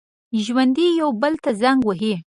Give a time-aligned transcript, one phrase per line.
[0.43, 2.13] ژوندي یو بل ته زنګ وهي